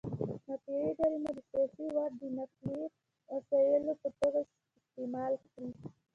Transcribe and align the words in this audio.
مافیایي 0.47 0.91
ډلې 0.97 1.17
مو 1.23 1.31
د 1.35 1.39
سیاسي 1.49 1.85
واټ 1.95 2.11
د 2.19 2.21
نقلیه 2.37 2.85
وسایطو 3.31 3.93
په 4.01 4.07
توګه 4.19 4.39
استعمال 4.79 5.33
کړي. 5.51 5.69